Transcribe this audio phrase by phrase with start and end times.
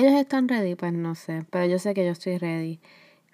[0.00, 2.80] ellos están ready, pues no sé, pero yo sé que yo estoy ready.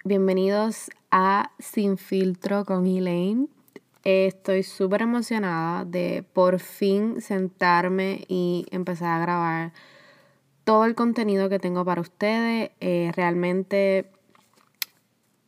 [0.03, 3.47] Bienvenidos a Sin Filtro con Elaine.
[4.03, 9.73] Estoy súper emocionada de por fin sentarme y empezar a grabar
[10.65, 12.71] todo el contenido que tengo para ustedes.
[12.81, 14.11] Eh, realmente,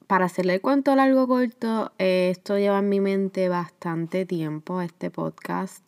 [0.07, 5.11] para hacerle el cuento largo corto, eh, esto lleva en mi mente bastante tiempo, este
[5.11, 5.83] podcast.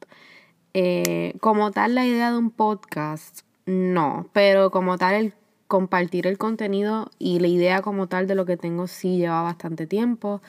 [0.74, 5.34] Eh, como tal, la idea de un podcast, no, pero como tal, el
[5.72, 9.88] compartir el contenido y la idea como tal de lo que tengo sí lleva bastante
[9.88, 10.42] tiempo.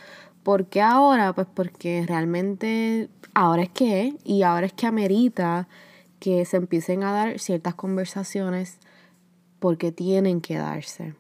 [0.43, 1.33] ¿Por qué ahora?
[1.33, 5.69] Pues porque realmente ahora es que, y ahora es que amerita
[6.19, 8.79] que se empiecen a dar ciertas conversaciones
[9.61, 11.15] porque tienen que darse.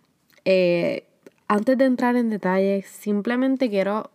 [0.45, 1.06] Eh,
[1.47, 4.11] antes de entrar en detalles, simplemente quiero...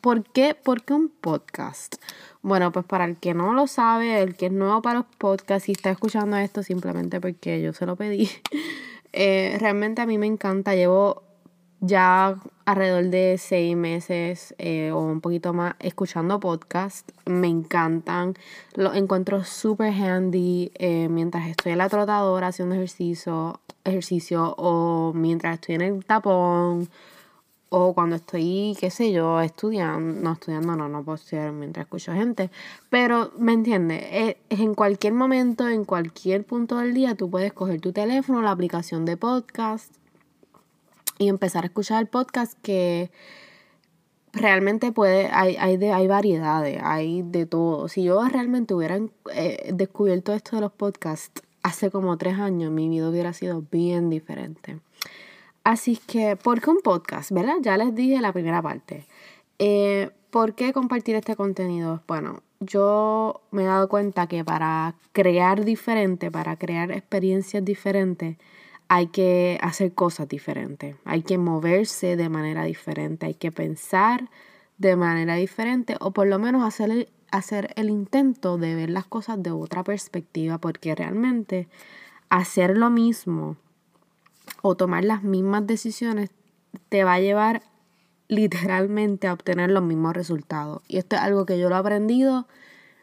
[0.00, 0.54] ¿Por qué?
[0.54, 1.96] ¿Por qué un podcast?
[2.44, 5.70] Bueno, pues para el que no lo sabe, el que es nuevo para los podcasts
[5.70, 8.28] y está escuchando esto simplemente porque yo se lo pedí,
[9.14, 10.74] eh, realmente a mí me encanta.
[10.74, 11.22] Llevo
[11.80, 12.36] ya
[12.66, 17.10] alrededor de seis meses eh, o un poquito más escuchando podcasts.
[17.24, 18.34] Me encantan.
[18.74, 25.54] Los encuentro súper handy eh, mientras estoy en la trotadora haciendo ejercicio, ejercicio o mientras
[25.54, 26.90] estoy en el tapón
[27.68, 32.12] o cuando estoy, qué sé yo, estudiando, no estudiando, no, no puedo ser mientras escucho
[32.12, 32.50] gente,
[32.88, 37.80] pero me entiende, es, en cualquier momento, en cualquier punto del día, tú puedes coger
[37.80, 39.92] tu teléfono, la aplicación de podcast
[41.18, 43.10] y empezar a escuchar el podcast que
[44.32, 47.88] realmente puede, hay, hay, de, hay variedades, hay de todo.
[47.88, 48.98] Si yo realmente hubiera
[49.32, 54.10] eh, descubierto esto de los podcasts hace como tres años, mi vida hubiera sido bien
[54.10, 54.80] diferente.
[55.64, 57.32] Así que, ¿por qué un podcast?
[57.32, 57.56] ¿Verdad?
[57.62, 59.06] Ya les dije la primera parte.
[59.58, 62.02] Eh, ¿Por qué compartir este contenido?
[62.06, 68.36] Bueno, yo me he dado cuenta que para crear diferente, para crear experiencias diferentes,
[68.88, 74.28] hay que hacer cosas diferentes, hay que moverse de manera diferente, hay que pensar
[74.76, 79.06] de manera diferente o por lo menos hacer el, hacer el intento de ver las
[79.06, 81.68] cosas de otra perspectiva porque realmente
[82.28, 83.56] hacer lo mismo
[84.62, 86.30] o tomar las mismas decisiones
[86.88, 87.62] te va a llevar
[88.28, 90.82] literalmente a obtener los mismos resultados.
[90.88, 92.46] Y esto es algo que yo lo he aprendido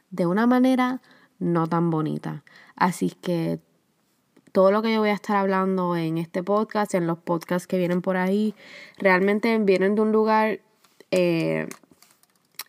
[0.09, 1.01] de una manera
[1.39, 2.43] no tan bonita.
[2.75, 3.59] Así que
[4.51, 7.77] todo lo que yo voy a estar hablando en este podcast, en los podcasts que
[7.77, 8.53] vienen por ahí,
[8.97, 10.59] realmente vienen de un lugar
[11.11, 11.67] eh,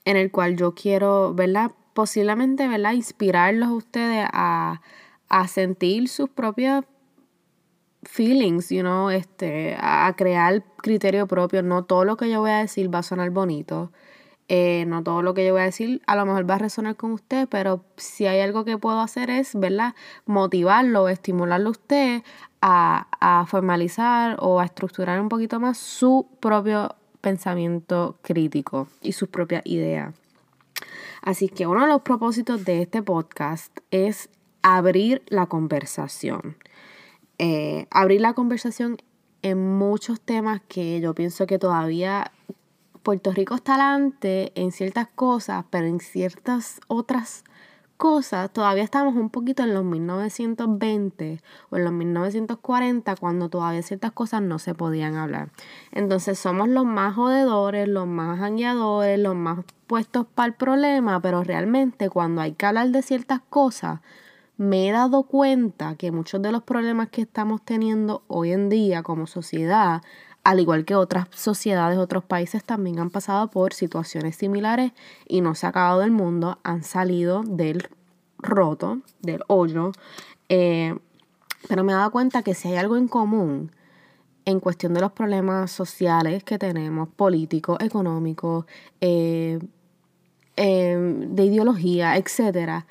[0.05, 1.73] en el cual yo quiero, ¿verdad?
[1.95, 2.93] Posiblemente, ¿verdad?
[2.93, 4.81] Inspirarlos a ustedes a,
[5.29, 6.85] a sentir sus propias
[8.03, 11.63] feelings, you know, este, a crear criterio propio.
[11.63, 13.93] No todo lo que yo voy a decir va a sonar bonito.
[14.49, 16.97] Eh, no todo lo que yo voy a decir a lo mejor va a resonar
[16.97, 19.95] con usted, pero si hay algo que puedo hacer es, ¿verdad?
[20.27, 22.23] Motivarlo, estimularlo a usted
[22.61, 29.29] a, a formalizar o a estructurar un poquito más su propio pensamiento crítico y sus
[29.29, 30.15] propias ideas.
[31.23, 34.29] Así que uno de los propósitos de este podcast es
[34.61, 36.57] abrir la conversación.
[37.45, 38.99] Eh, abrir la conversación
[39.43, 42.31] en muchos temas que yo pienso que todavía
[43.03, 47.43] Puerto Rico está adelante en ciertas cosas, pero en ciertas otras
[47.97, 54.13] cosas todavía estamos un poquito en los 1920 o en los 1940 cuando todavía ciertas
[54.13, 55.51] cosas no se podían hablar.
[55.91, 61.43] Entonces somos los más jodedores, los más jangueadores, los más puestos para el problema, pero
[61.43, 63.99] realmente cuando hay que hablar de ciertas cosas,
[64.57, 69.03] me he dado cuenta que muchos de los problemas que estamos teniendo hoy en día
[69.03, 70.03] como sociedad,
[70.45, 74.93] al igual que otras sociedades, otros países también han pasado por situaciones similares
[75.27, 77.89] y no se ha acabado del mundo, han salido del
[78.39, 79.93] roto, del hoyo.
[80.49, 80.97] Eh,
[81.69, 83.71] pero me he dado cuenta que si hay algo en común
[84.45, 88.67] en cuestión de los problemas sociales que tenemos, políticos, económicos,
[89.01, 89.61] eh,
[90.57, 92.87] eh, de ideología, etcétera,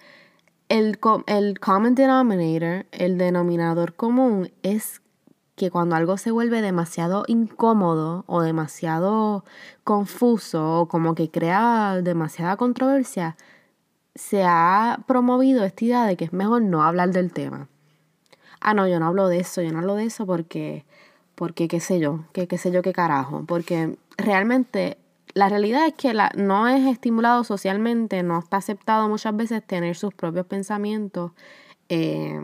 [0.72, 5.02] el, el common denominator, el denominador común, es
[5.58, 9.44] que cuando algo se vuelve demasiado incómodo o demasiado
[9.84, 13.36] confuso o como que crea demasiada controversia,
[14.16, 17.68] se ha promovido esta idea de que es mejor no hablar del tema.
[18.62, 20.86] Ah, no, yo no hablo de eso, yo no hablo de eso porque,
[21.36, 25.01] porque qué sé yo, qué sé yo qué carajo, porque realmente
[25.34, 29.96] la realidad es que la, no es estimulado socialmente, no está aceptado muchas veces tener
[29.96, 31.32] sus propios pensamientos
[31.90, 32.40] eh,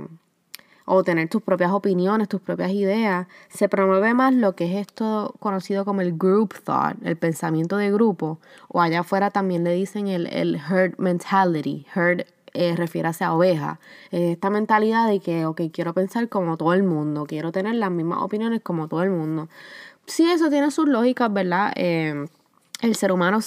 [0.86, 3.28] o tener tus propias opiniones, tus propias ideas.
[3.50, 7.92] Se promueve más lo que es esto conocido como el group thought, el pensamiento de
[7.92, 8.40] grupo,
[8.70, 13.80] o allá afuera también le dicen el, el herd mentality, herd eh, refiérase a oveja.
[14.12, 18.22] esta mentalidad de que, ok, quiero pensar como todo el mundo, quiero tener las mismas
[18.24, 19.50] opiniones como todo el mundo.
[20.08, 21.74] Sí, eso tiene sus lógicas, ¿verdad?
[21.76, 22.28] Eh,
[22.82, 23.40] el ser humano,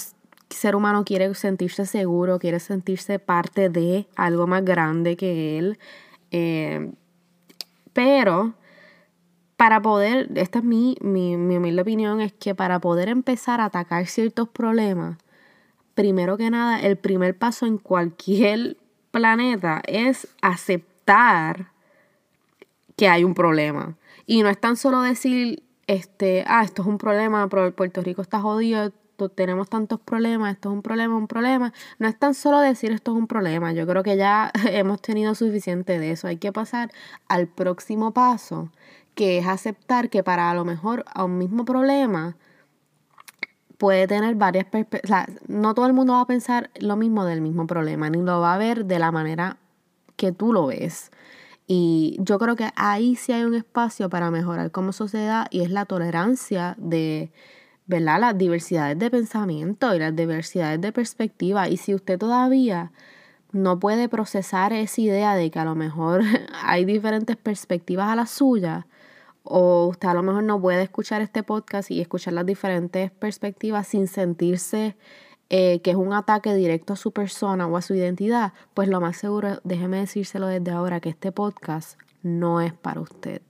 [0.49, 5.79] ser humano quiere sentirse seguro, quiere sentirse parte de algo más grande que él.
[6.31, 6.93] Eh,
[7.93, 8.55] pero
[9.56, 13.67] para poder, esta es mi, mi, mi humilde opinión, es que para poder empezar a
[13.67, 15.19] atacar ciertos problemas,
[15.94, 18.79] primero que nada, el primer paso en cualquier
[19.11, 21.73] planeta es aceptar
[22.97, 23.97] que hay un problema.
[24.26, 28.41] Y no es tan solo decir, este, ah, esto es un problema, Puerto Rico está
[28.41, 28.93] jodido,
[29.29, 31.73] tenemos tantos problemas, esto es un problema, un problema.
[31.99, 35.35] No es tan solo decir esto es un problema, yo creo que ya hemos tenido
[35.35, 36.29] suficiente de eso.
[36.29, 36.91] Hay que pasar
[37.29, 38.71] al próximo paso,
[39.15, 42.37] que es aceptar que para a lo mejor a un mismo problema
[43.79, 45.27] puede tener varias perspectivas.
[45.49, 48.55] no todo el mundo va a pensar lo mismo del mismo problema, ni lo va
[48.55, 49.57] a ver de la manera
[50.17, 51.11] que tú lo ves.
[51.67, 55.71] Y yo creo que ahí sí hay un espacio para mejorar como sociedad y es
[55.71, 57.31] la tolerancia de,
[57.91, 58.21] ¿verdad?
[58.21, 61.69] Las diversidades de pensamiento y las diversidades de perspectiva.
[61.69, 62.93] Y si usted todavía
[63.51, 66.23] no puede procesar esa idea de que a lo mejor
[66.63, 68.87] hay diferentes perspectivas a la suya,
[69.43, 73.89] o usted a lo mejor no puede escuchar este podcast y escuchar las diferentes perspectivas
[73.89, 74.97] sin sentirse
[75.49, 79.01] eh, que es un ataque directo a su persona o a su identidad, pues lo
[79.01, 83.43] más seguro, déjeme decírselo desde ahora, que este podcast no es para usted.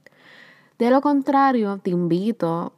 [0.79, 2.73] De lo contrario, te invito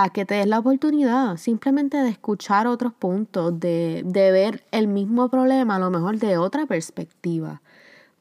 [0.00, 4.86] a que te des la oportunidad simplemente de escuchar otros puntos, de, de ver el
[4.86, 7.62] mismo problema a lo mejor de otra perspectiva.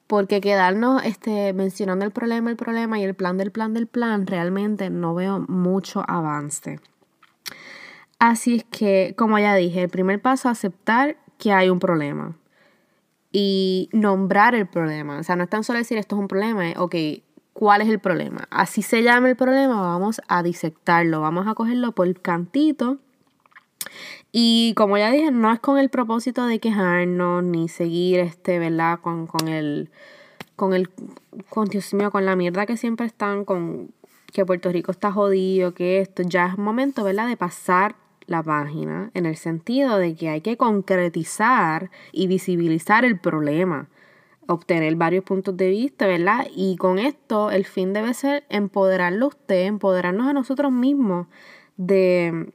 [0.07, 4.25] Porque quedarnos este, mencionando el problema, el problema y el plan del plan del plan,
[4.25, 6.79] realmente no veo mucho avance.
[8.17, 12.35] Así es que, como ya dije, el primer paso es aceptar que hay un problema
[13.31, 15.19] y nombrar el problema.
[15.19, 16.95] O sea, no es tan solo decir esto es un problema, es, ok,
[17.57, 18.47] ¿cuál es el problema?
[18.51, 22.99] Así se llama el problema, vamos a disectarlo, vamos a cogerlo por cantito.
[24.31, 28.99] Y como ya dije, no es con el propósito de quejarnos ni seguir, este, ¿verdad?
[28.99, 29.89] Con, con el,
[30.55, 30.91] con el,
[31.49, 33.89] con Dios mío, con la mierda que siempre están, con
[34.31, 37.27] que Puerto Rico está jodido, que esto, ya es momento, ¿verdad?
[37.27, 37.95] De pasar
[38.27, 43.87] la página en el sentido de que hay que concretizar y visibilizar el problema,
[44.47, 46.47] obtener varios puntos de vista, ¿verdad?
[46.55, 51.27] Y con esto el fin debe ser empoderarlo a usted, empoderarnos a nosotros mismos
[51.75, 52.51] de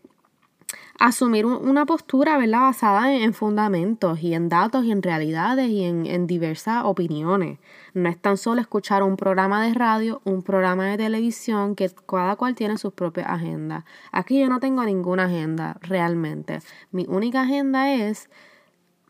[0.98, 2.60] asumir una postura, ¿verdad?
[2.60, 7.58] Basada en, fundamentos y en datos y en realidades y en, en diversas opiniones.
[7.92, 12.36] No es tan solo escuchar un programa de radio, un programa de televisión, que cada
[12.36, 13.84] cual tiene sus propias agendas.
[14.12, 16.60] Aquí yo no tengo ninguna agenda, realmente.
[16.90, 18.30] Mi única agenda es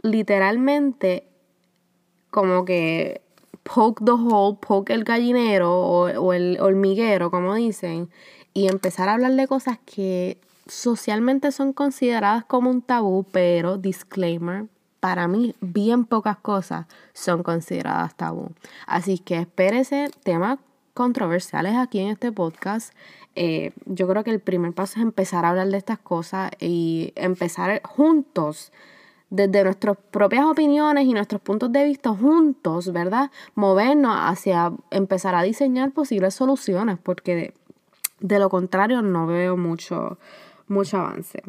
[0.03, 1.32] literalmente
[2.33, 3.21] como que
[3.63, 8.11] poke the hole, poke el gallinero o, o el hormiguero, como dicen,
[8.55, 14.67] y empezar a hablar de cosas que socialmente son consideradas como un tabú, pero disclaimer,
[14.99, 18.51] para mí bien pocas cosas son consideradas tabú.
[18.87, 20.59] Así que espérese temas
[20.95, 22.95] controversiales aquí en este podcast.
[23.35, 27.13] Eh, yo creo que el primer paso es empezar a hablar de estas cosas y
[27.17, 28.73] empezar juntos
[29.33, 33.31] desde nuestras propias opiniones y nuestros puntos de vista juntos, ¿verdad?
[33.55, 37.55] Movernos hacia empezar a diseñar posibles soluciones, porque
[38.21, 40.19] de, lo contrario no veo mucho,
[40.69, 41.43] mucho avance.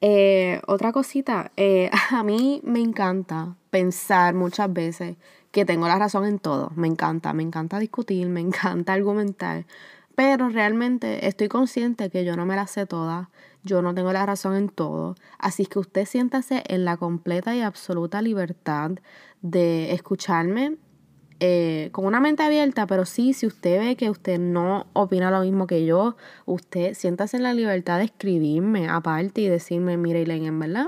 [0.00, 5.16] Eh, otra cosita, eh, a mí me encanta pensar muchas veces
[5.50, 6.72] que tengo la razón en todo.
[6.76, 9.66] Me encanta, me encanta discutir, me encanta argumentar.
[10.14, 13.28] Pero realmente estoy consciente que yo no me la sé toda,
[13.64, 15.16] yo no tengo la razón en todo.
[15.38, 18.92] Así que usted siéntase en la completa y absoluta libertad
[19.42, 20.76] de escucharme
[21.40, 25.40] eh, con una mente abierta, pero sí, si usted ve que usted no opina lo
[25.40, 26.16] mismo que yo,
[26.46, 30.86] usted siéntase en la libertad de escribirme aparte y decirme, mire, Elaine, en verdad,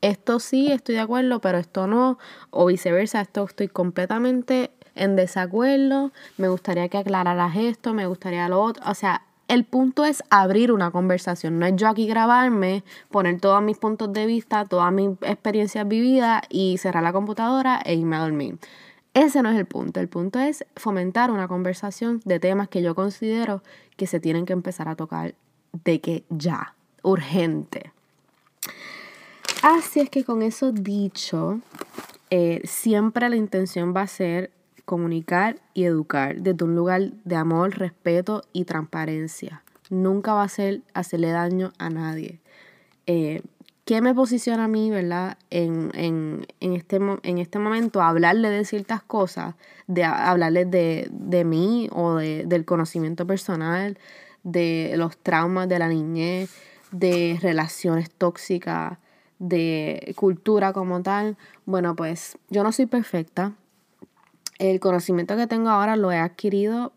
[0.00, 2.18] esto sí estoy de acuerdo, pero esto no,
[2.50, 8.62] o viceversa, esto estoy completamente en desacuerdo, me gustaría que aclararas esto, me gustaría lo
[8.62, 13.38] otro, o sea, el punto es abrir una conversación, no es yo aquí grabarme, poner
[13.38, 18.16] todos mis puntos de vista, todas mis experiencias vividas y cerrar la computadora e irme
[18.16, 18.56] a dormir.
[19.12, 20.00] Ese no es el punto.
[20.00, 23.62] El punto es fomentar una conversación de temas que yo considero
[23.98, 25.34] que se tienen que empezar a tocar
[25.84, 27.92] de que ya, urgente.
[29.62, 31.60] Así es que con eso dicho,
[32.30, 34.50] eh, siempre la intención va a ser
[34.84, 39.62] comunicar y educar desde un lugar de amor, respeto y transparencia.
[39.90, 42.40] Nunca va a ser hacerle daño a nadie.
[43.06, 43.42] Eh,
[43.84, 45.36] qué me posiciona a mí, ¿verdad?
[45.50, 49.54] En, en, en, este, en este momento, hablarle de ciertas cosas,
[49.86, 53.98] de hablarle de, de mí o de, del conocimiento personal,
[54.44, 56.50] de los traumas de la niñez,
[56.90, 58.98] de relaciones tóxicas,
[59.38, 61.36] de cultura como tal.
[61.66, 63.52] Bueno, pues yo no soy perfecta.
[64.62, 66.92] El conocimiento que tengo ahora lo he adquirido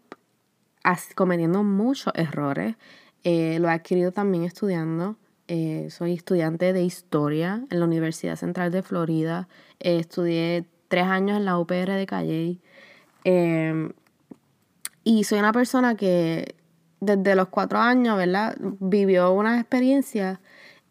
[1.16, 2.76] cometiendo muchos errores.
[3.24, 5.16] Eh, lo he adquirido también estudiando.
[5.48, 9.48] Eh, soy estudiante de historia en la Universidad Central de Florida.
[9.80, 12.60] Eh, estudié tres años en la UPR de Calle.
[13.24, 13.94] Em,
[15.04, 16.54] y soy una persona que
[17.00, 18.56] desde los cuatro años, ¿verdad?
[18.80, 20.40] Vivió una experiencia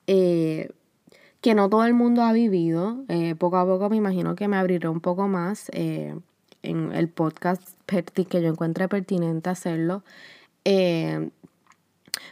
[0.06, 3.04] que no todo el mundo ha vivido.
[3.38, 5.70] poco a poco me imagino que me abriré un poco más
[6.64, 10.02] en el podcast que yo encuentre pertinente hacerlo.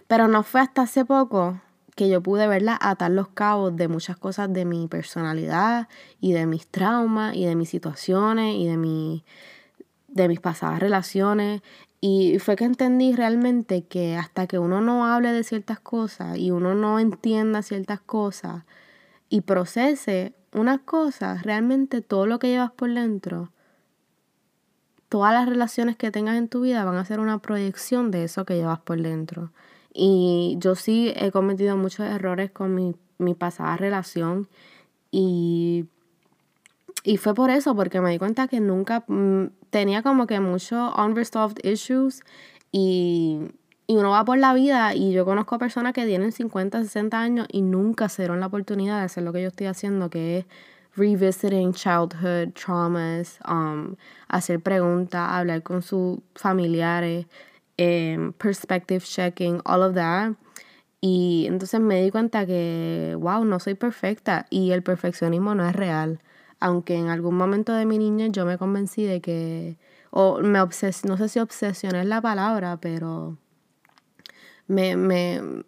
[0.09, 1.61] pero no fue hasta hace poco
[1.95, 5.89] que yo pude verla atar los cabos de muchas cosas de mi personalidad
[6.21, 9.25] y de mis traumas y de mis situaciones y de, mi,
[10.09, 11.63] de mis pasadas relaciones.
[12.01, 16.51] Y fue que entendí realmente que hasta que uno no hable de ciertas cosas y
[16.51, 18.65] uno no entienda ciertas cosas
[19.29, 23.51] y procese unas cosas, realmente todo lo que llevas por dentro,
[25.13, 28.47] todas las relaciones que tengas en tu vida van a ser una proyección de eso
[28.47, 29.53] que llevas por dentro.
[29.93, 34.49] Y yo sí he cometido muchos errores con mi, mi pasada relación
[35.11, 35.85] y,
[37.05, 40.91] y fue por eso, porque me di cuenta que nunca mm, tenía como que muchos
[40.97, 42.23] unresolved issues
[42.71, 43.39] y,
[43.87, 47.47] y uno va por la vida y yo conozco personas que tienen 50, 60 años
[47.53, 50.47] y nunca se dieron la oportunidad de hacer lo que yo estoy haciendo, que es
[50.97, 53.97] revisiting childhood traumas, um,
[54.29, 57.27] hacer preguntas, hablar con sus familiares,
[57.79, 60.35] Em, perspective checking, all of that.
[61.01, 65.75] Y entonces me di cuenta que, wow, no soy perfecta y el perfeccionismo no es
[65.75, 66.21] real.
[66.61, 69.79] Aunque en algún momento de mi niña yo me convencí de que,
[70.11, 73.39] o me obses no sé si obsesioné es la palabra, pero
[74.69, 75.65] me, me,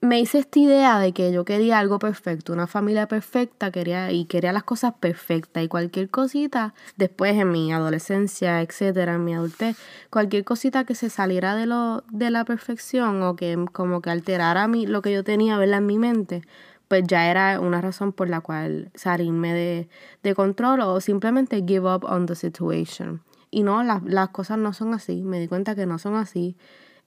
[0.00, 4.24] me hice esta idea de que yo quería algo perfecto, una familia perfecta, quería y
[4.24, 9.76] quería las cosas perfectas y cualquier cosita después en mi adolescencia, etcétera, en mi adultez,
[10.10, 14.68] cualquier cosita que se saliera de lo de la perfección o que como que alterara
[14.68, 16.42] mi, lo que yo tenía verla en mi mente,
[16.88, 19.88] pues ya era una razón por la cual salirme de,
[20.22, 23.22] de control o simplemente give up on the situation.
[23.50, 26.56] Y no, las, las cosas no son así, me di cuenta que no son así.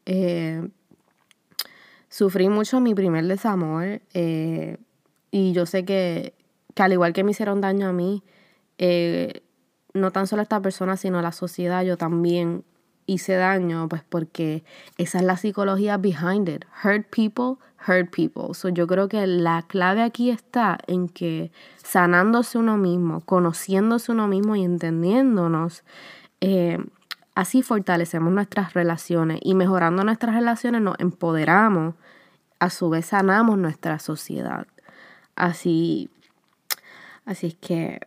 [0.06, 0.70] Eh,
[2.10, 4.78] Sufrí mucho mi primer desamor eh,
[5.32, 6.34] y yo sé que,
[6.74, 8.24] que, al igual que me hicieron daño a mí,
[8.78, 9.44] eh,
[9.94, 12.64] no tan solo esta persona, sino la sociedad, yo también
[13.06, 14.64] hice daño, pues porque
[14.98, 16.66] esa es la psicología behind it.
[16.84, 18.54] Hurt people, hurt people.
[18.54, 21.52] So yo creo que la clave aquí está en que
[21.84, 25.84] sanándose uno mismo, conociéndose uno mismo y entendiéndonos,
[26.42, 26.78] eh,
[27.40, 31.96] Así fortalecemos nuestras relaciones y mejorando nuestras relaciones nos empoderamos,
[32.60, 34.68] a su vez sanamos nuestra sociedad.
[35.38, 36.10] Así,
[37.24, 38.02] así es que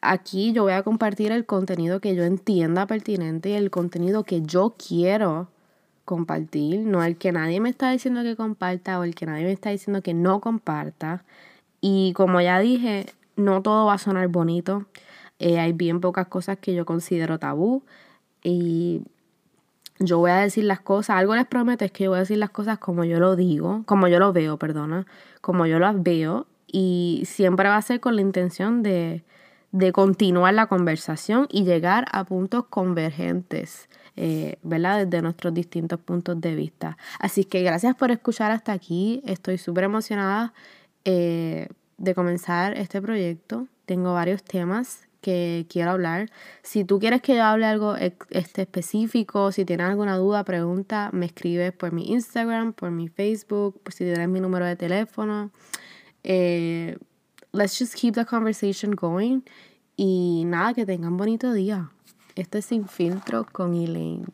[0.00, 4.42] aquí yo voy a compartir el contenido que yo entienda pertinente y el contenido que
[4.42, 5.46] yo quiero
[6.04, 9.52] compartir, no el que nadie me está diciendo que comparta o el que nadie me
[9.52, 11.22] está diciendo que no comparta.
[11.80, 14.86] Y como ya dije, no todo va a sonar bonito.
[15.38, 17.84] Eh, hay bien pocas cosas que yo considero tabú.
[18.42, 19.02] Y
[19.98, 22.38] yo voy a decir las cosas, algo les prometo es que yo voy a decir
[22.38, 25.06] las cosas como yo lo digo, como yo lo veo, perdona,
[25.40, 29.24] como yo las veo y siempre va a ser con la intención de,
[29.72, 35.04] de continuar la conversación y llegar a puntos convergentes, eh, ¿verdad?
[35.04, 36.96] Desde nuestros distintos puntos de vista.
[37.18, 40.52] Así que gracias por escuchar hasta aquí, estoy súper emocionada
[41.04, 46.30] eh, de comenzar este proyecto, tengo varios temas que quiero hablar.
[46.62, 51.26] Si tú quieres que yo hable algo este específico, si tienes alguna duda, pregunta, me
[51.26, 55.50] escribes por mi Instagram, por mi Facebook, por si tienes mi número de teléfono.
[56.24, 56.96] Eh,
[57.52, 59.40] let's just keep the conversation going.
[59.96, 61.90] Y nada, que tengan bonito día.
[62.36, 64.26] Esto es Sin Filtro con Elaine.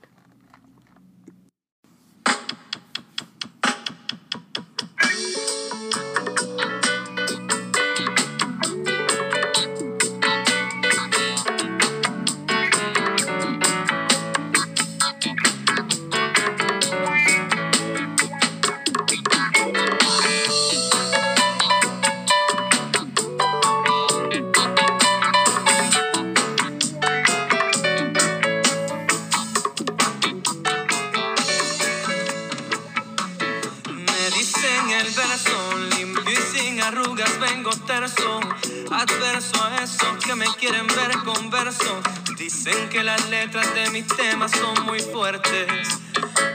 [44.49, 46.01] Son muy fuertes.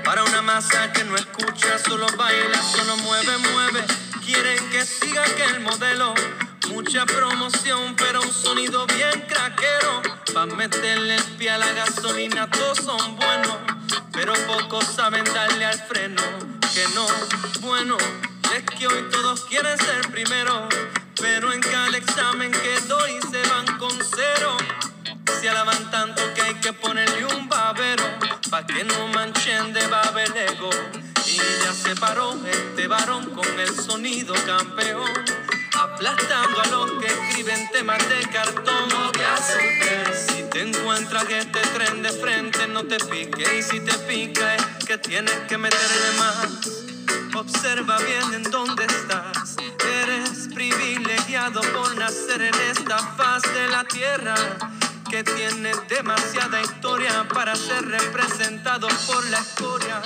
[0.03, 3.83] Para una masa que no escucha, solo baila, solo mueve, mueve.
[4.25, 6.13] Quieren que siga aquel modelo.
[6.69, 10.01] Mucha promoción, pero un sonido bien craquero.
[10.33, 13.57] Pa' meterle el pie a la gasolina, todos son buenos.
[14.11, 16.21] Pero pocos saben darle al freno.
[16.73, 17.07] Que no,
[17.61, 17.97] bueno,
[18.55, 20.67] es que hoy todos quieren ser primero.
[21.19, 24.57] Pero en cada examen que doy se van con cero.
[25.41, 27.48] Se alaban tanto que hay que ponerle un.
[28.59, 30.69] Pa' que no manchen de babelego.
[31.25, 35.09] Y ya se paró este varón con el sonido campeón
[35.79, 38.89] aplastando a los que escriben temas de cartón.
[38.89, 43.79] No te asustes si te encuentras este tren de frente, no te piques y si
[43.79, 47.35] te pica es que tienes que meterle más.
[47.35, 49.55] Observa bien en dónde estás.
[50.01, 54.35] Eres privilegiado por nacer en esta faz de la tierra
[55.09, 60.01] que tiene demasiada historia para ser representado por la historia.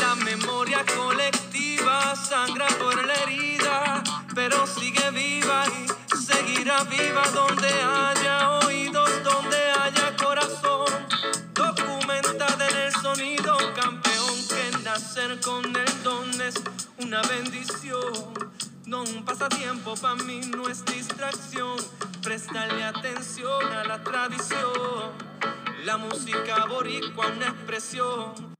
[0.00, 4.02] La memoria colectiva sangra por la herida,
[4.34, 10.86] pero sigue viva y seguirá viva donde haya oídos, donde haya corazón.
[11.54, 16.54] Documentada en el sonido, campeón, que nacer con el don es
[16.98, 18.34] una bendición.
[18.86, 21.76] No un pasatiempo para mí, no es distracción.
[22.24, 25.12] Prestarle atención a la tradición.
[25.84, 28.53] La música boricua, una expresión